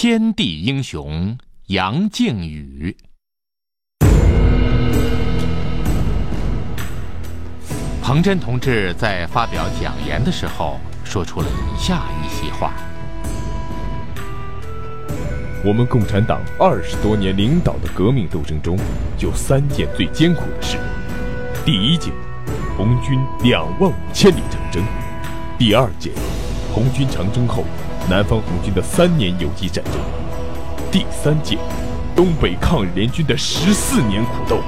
[0.00, 1.36] 天地英雄
[1.66, 2.96] 杨靖宇。
[8.00, 12.74] 彭真同志在发表讲言的时候，说出了以下一席话：
[15.64, 18.78] 我们共产党二十多年领导的革命斗争中，
[19.18, 20.78] 有三件最艰苦的事。
[21.64, 22.14] 第一件，
[22.76, 24.80] 红军两万五千里长征；
[25.58, 26.12] 第二件，
[26.72, 27.64] 红军长征后，
[28.08, 29.92] 南方红军的三年游击战争；
[30.90, 31.58] 第三届，
[32.16, 34.62] 东北抗日联军的十四年苦斗。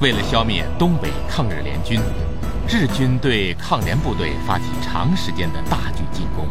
[0.00, 2.00] 为了消灭东北抗日联军，
[2.66, 6.48] 日军对抗联部队发起长时间的大举进攻。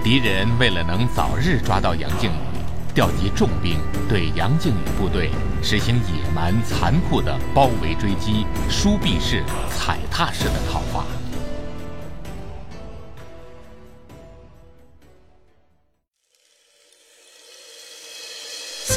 [0.00, 5.32] 敌人为了能早日抓到杨靖宇，调集重兵对杨靖宇部队
[5.64, 11.04] 实行野蛮残酷的包围追击、疏避式、踩踏式的讨伐。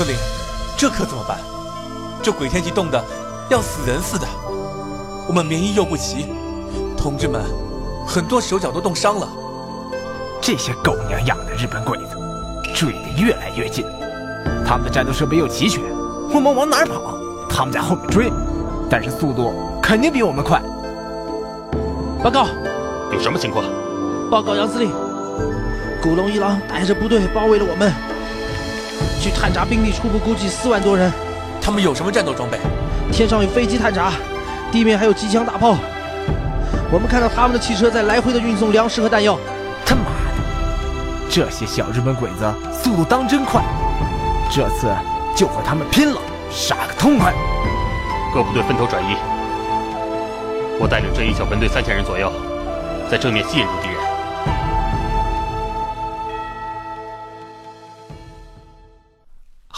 [0.02, 0.18] 司令，
[0.76, 1.38] 这可怎么办？
[2.24, 3.04] 这鬼天气冻得
[3.50, 4.26] 要死人似的，
[5.28, 6.26] 我们棉衣又不齐，
[6.98, 7.44] 同志们
[8.08, 9.28] 很多手脚都冻伤了。
[10.42, 12.18] 这些狗娘养的日本鬼子
[12.74, 13.86] 追得越来越近，
[14.66, 15.84] 他们的战斗设备又齐全，
[16.34, 17.16] 我们往哪儿跑？
[17.48, 18.32] 他们在后面追，
[18.90, 20.60] 但是速度肯定比我们快。
[22.24, 22.48] 报告，
[23.14, 23.64] 有什么情况？
[24.32, 24.92] 报告杨司令，
[26.02, 27.94] 古龙一郎带着部队包围了我们，
[29.22, 31.14] 据探查兵力初步估计四万多人。
[31.62, 32.58] 他们有什么战斗装备？
[33.12, 34.12] 天上有飞机探查，
[34.72, 35.78] 地面还有机枪大炮。
[36.92, 39.38] 我们看到他们的汽车在来回的运送粮食和弹药。
[39.86, 40.10] 他妈的，
[41.30, 43.62] 这些小日本鬼子速度当真快！
[44.50, 44.92] 这次
[45.36, 47.32] 就和他们拼了，杀个痛快！
[48.34, 49.16] 各部队分头转移，
[50.80, 52.32] 我带领这一小分队三千人左右，
[53.10, 53.91] 在正面吸引住敌人。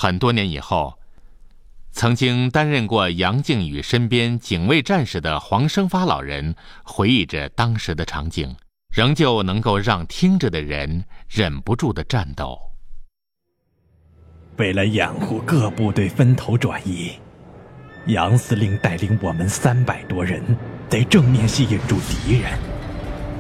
[0.04, 1.00] 很多年以后。
[1.94, 8.54] 曾经担任过杨靖宇身边警卫战士的黄生发老人回忆着当时的场景，
[8.92, 12.60] 仍旧能够让听着的人忍不住的颤抖。
[14.58, 17.14] 为了掩护各部队分头转移，
[18.08, 20.44] 杨司令带领我们三百多人
[20.90, 22.52] 在正面吸引住敌人，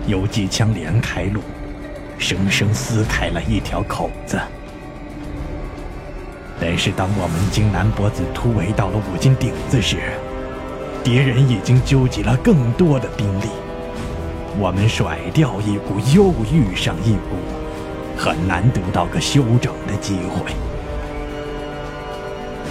[0.07, 1.41] 游击枪连开路，
[2.17, 4.39] 生生撕开了一条口子。
[6.65, 9.97] 但是，当我们经南脖子突围到了五金顶子时，
[11.03, 13.47] 敌人已经纠集了更多的兵力，
[14.57, 17.35] 我们甩掉一股又遇上一股，
[18.17, 20.53] 很难得到个休整的机会。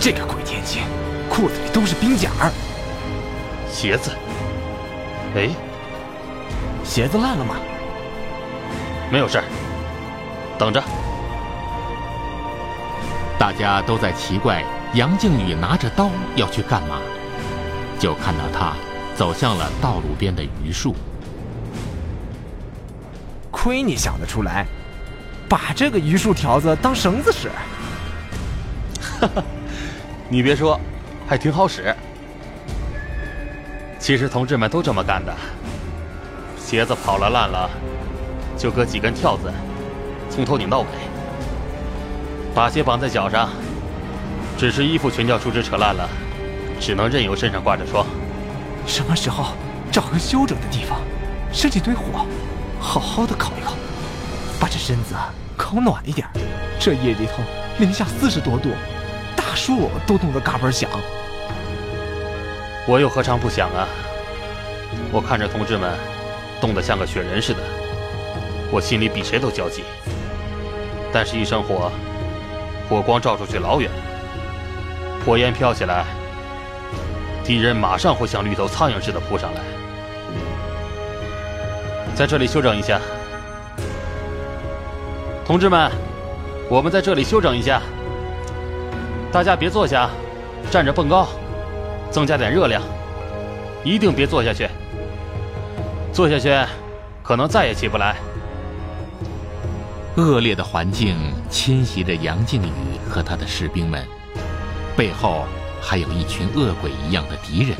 [0.00, 0.80] 这个鬼天气，
[1.28, 2.50] 裤子里都是冰甲儿，
[3.70, 4.10] 鞋子，
[5.36, 5.50] 哎，
[6.82, 7.56] 鞋子烂了吗？
[9.10, 9.44] 没有事儿，
[10.58, 10.82] 等着。
[13.42, 14.62] 大家都在奇怪
[14.94, 17.00] 杨靖宇拿着刀要去干嘛，
[17.98, 18.72] 就看到他
[19.16, 20.94] 走向了道路边的榆树。
[23.50, 24.64] 亏你想得出来，
[25.48, 27.50] 把这个榆树条子当绳子使。
[29.18, 29.42] 哈哈，
[30.28, 30.78] 你别说，
[31.26, 31.92] 还挺好使。
[33.98, 35.34] 其实同志们都这么干的，
[36.56, 37.68] 鞋子跑了烂了，
[38.56, 39.52] 就搁几根跳子，
[40.30, 40.86] 从头顶到尾。
[42.54, 43.48] 把鞋绑在脚上，
[44.58, 46.06] 只是衣服全叫树枝扯烂了，
[46.78, 48.04] 只能任由身上挂着霜。
[48.86, 49.54] 什么时候
[49.90, 51.00] 找个休整的地方，
[51.50, 52.26] 生几堆火，
[52.78, 53.72] 好好的烤一烤，
[54.60, 55.14] 把这身子
[55.56, 56.28] 烤暖一点。
[56.78, 57.42] 这夜里头
[57.78, 58.70] 零下四十多度，
[59.34, 60.90] 大树都冻得嘎嘣响。
[62.86, 63.88] 我又何尝不想啊！
[65.10, 65.90] 我看着同志们
[66.60, 67.60] 冻得像个雪人似的，
[68.70, 69.84] 我心里比谁都焦急。
[71.12, 71.90] 但是，一生火。
[72.92, 73.90] 火光照出去老远，
[75.24, 76.04] 火焰飘起来，
[77.42, 79.60] 敌人马上会像绿头苍蝇似的扑上来。
[82.14, 83.00] 在这里休整一下，
[85.46, 85.90] 同志们，
[86.68, 87.80] 我们在这里休整一下。
[89.32, 90.10] 大家别坐下，
[90.70, 91.26] 站着蹦高，
[92.10, 92.82] 增加点热量。
[93.82, 94.68] 一定别坐下去，
[96.12, 96.54] 坐下去
[97.22, 98.11] 可能再也起不来。
[100.16, 101.16] 恶劣的环境
[101.48, 104.06] 侵袭着杨靖宇和他的士兵们，
[104.94, 105.46] 背后
[105.80, 107.74] 还有一群恶鬼一样的敌人。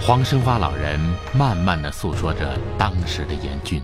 [0.00, 0.98] 黄生发老人
[1.34, 3.82] 慢慢的诉说着当时的严峻。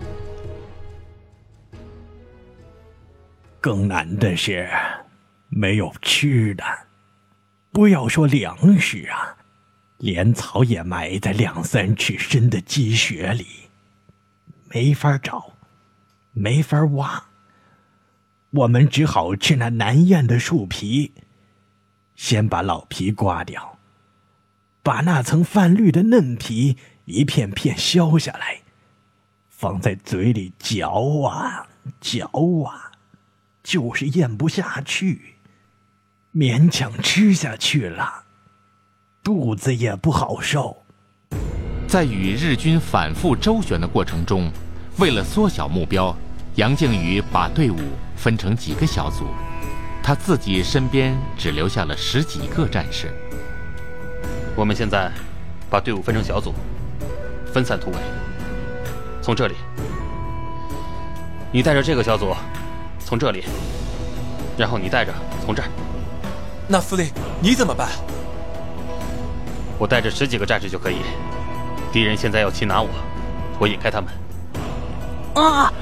[3.59, 4.67] 更难的是，
[5.49, 6.63] 没有吃的，
[7.71, 9.37] 不要说粮食啊，
[9.99, 13.45] 连草也埋在两三尺深的积雪里，
[14.69, 15.51] 没法找。
[16.33, 17.25] 没法挖。
[18.51, 21.13] 我们只好吃那难咽的树皮，
[22.15, 23.77] 先把老皮刮掉，
[24.83, 28.61] 把那层泛绿的嫩皮一片片削下来，
[29.49, 31.67] 放在嘴里嚼啊
[32.01, 32.27] 嚼
[32.65, 32.91] 啊，
[33.63, 35.35] 就是咽不下去，
[36.33, 38.25] 勉强吃下去了，
[39.23, 40.83] 肚子也不好受。
[41.87, 44.51] 在与日军反复周旋的过程中，
[44.97, 46.15] 为了缩小目标，
[46.55, 47.77] 杨靖宇把队伍。
[48.21, 49.25] 分成几个小组，
[50.03, 53.11] 他自己身边只留下了十几个战士。
[54.55, 55.11] 我们现在
[55.71, 56.53] 把队伍分成小组，
[57.51, 57.97] 分散突围。
[59.19, 59.55] 从这里，
[61.51, 62.31] 你带着这个小组，
[62.99, 63.43] 从这里，
[64.55, 65.11] 然后你带着
[65.43, 65.67] 从这儿。
[66.67, 67.09] 那司令，
[67.41, 67.89] 你怎么办？
[69.79, 70.97] 我带着十几个战士就可以。
[71.91, 72.87] 敌人现在要擒拿我，
[73.57, 74.13] 我引开他们。
[75.33, 75.73] 啊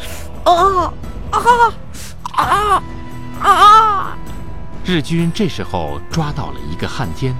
[0.53, 0.93] 啊
[1.31, 2.83] 啊！
[3.41, 4.17] 啊啊！
[4.85, 7.35] 日军这时候抓到了一个汉奸，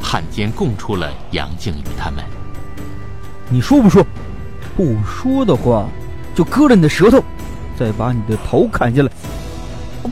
[0.00, 2.24] 汉奸供出了杨靖宇他们。
[3.48, 4.04] 你说不说？
[4.76, 5.86] 不说的话，
[6.34, 7.22] 就割了你的舌头，
[7.78, 9.10] 再把你的头砍下来。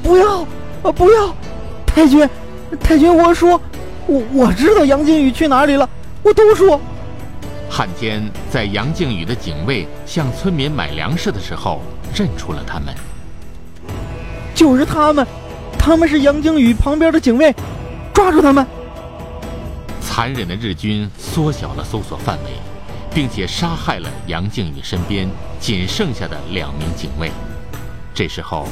[0.03, 0.41] 不要
[0.83, 0.93] 啊！
[0.93, 1.35] 不要！
[1.87, 2.29] 太君，
[2.81, 3.61] 太君，我说，
[4.07, 5.89] 我我知道杨靖宇去哪里了，
[6.23, 6.81] 我都说。
[7.71, 11.81] 汉奸在杨靖宇的警卫向村民买粮食的时候
[12.15, 12.95] 认出了他们。
[14.55, 15.27] 就是他们，
[15.79, 17.55] 他们是杨靖宇旁边的警卫，
[18.13, 18.67] 抓住他们！
[20.01, 22.51] 残忍的日军缩小了搜索范围，
[23.15, 25.29] 并且杀害了杨靖宇身边
[25.59, 27.31] 仅剩下的两名警卫。
[28.15, 28.69] 这时候，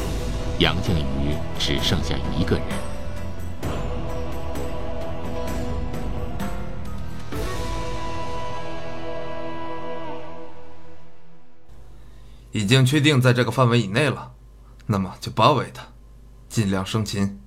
[0.59, 2.65] 杨靖宇只剩下一个人。
[12.53, 14.33] 已经确定在这个范围以内了。
[14.87, 15.85] 那么就包围他，
[16.49, 17.41] 尽量生擒。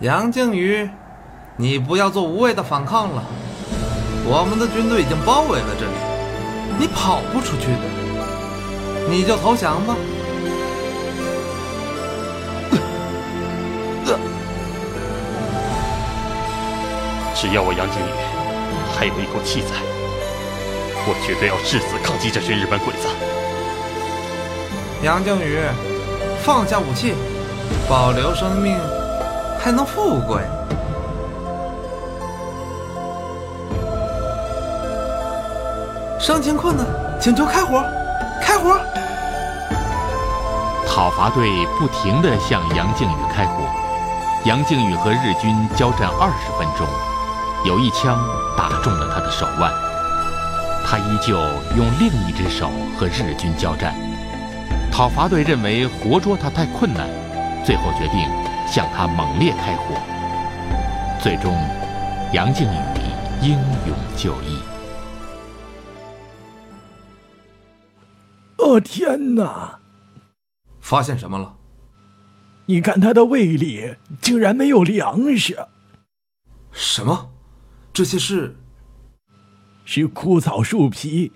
[0.00, 0.88] 杨靖宇，
[1.56, 3.24] 你不要做无谓的反抗了。
[4.24, 5.92] 我们的军队已经包围了这里，
[6.78, 7.80] 你跑不出去的。
[9.08, 9.94] 你就投降吧。
[17.34, 18.10] 只要我杨靖宇
[18.94, 19.70] 还有一口气在，
[21.06, 23.08] 我绝对要誓死抗击这群日本鬼子。
[25.02, 25.60] 杨靖宇，
[26.42, 27.14] 放下武器，
[27.88, 28.76] 保留生命，
[29.58, 30.42] 还能富贵。
[36.18, 36.86] 生情困难，
[37.18, 37.82] 请求开火，
[38.42, 38.78] 开火！
[40.86, 41.48] 讨伐队
[41.78, 43.64] 不停地向杨靖宇开火，
[44.44, 46.86] 杨靖宇和日军交战二十分钟，
[47.64, 48.18] 有一枪
[48.54, 49.72] 打中了他的手腕，
[50.90, 51.38] 他依旧
[51.76, 53.94] 用另一只手和日军交战。
[54.90, 57.08] 讨伐队认为活捉他太困难，
[57.64, 58.28] 最后决定
[58.66, 59.94] 向他猛烈开火。
[61.22, 61.54] 最终，
[62.32, 62.76] 杨靖宇
[63.40, 63.52] 英
[63.86, 64.58] 勇就义。
[68.58, 69.78] 哦天哪！
[70.80, 71.54] 发现什么了？
[72.66, 75.56] 你看他的胃里竟然没有粮食。
[76.72, 77.30] 什么？
[77.92, 78.56] 这些是？
[79.84, 81.32] 是枯草树皮，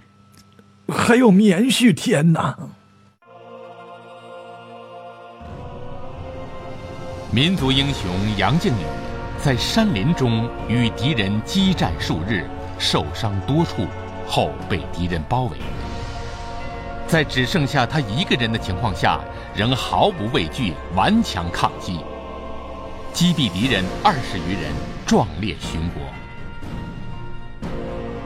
[0.88, 1.92] 还有棉絮。
[1.92, 2.56] 天哪！
[7.30, 8.84] 民族英雄杨靖宇
[9.42, 12.48] 在山林中与敌人激战数日，
[12.78, 13.86] 受伤多处，
[14.28, 15.56] 后被敌人包围。
[17.08, 19.20] 在只剩下他一个人的情况下，
[19.54, 21.98] 仍毫不畏惧，顽强抗击，
[23.12, 24.72] 击毙敌人二十余人，
[25.04, 26.02] 壮烈殉国。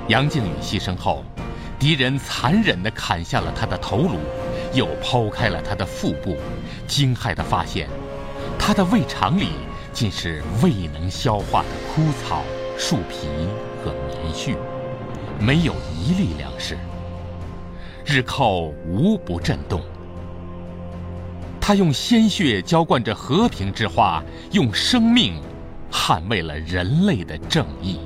[0.09, 1.23] 杨靖宇牺牲后，
[1.79, 4.17] 敌人残忍地砍下了他的头颅，
[4.73, 6.37] 又剖开了他的腹部，
[6.87, 7.89] 惊骇地发现。
[8.59, 9.49] 他的胃肠里
[9.93, 12.43] 尽是未能消化的枯草、
[12.79, 13.29] 树皮
[13.85, 14.57] 和棉絮，
[15.39, 16.79] 没有一粒粮食。
[18.07, 19.83] 日寇无不震动。
[21.61, 24.23] 他用鲜血浇灌着和平之花，
[24.53, 25.39] 用生命
[25.93, 28.01] 捍卫了人类的正义。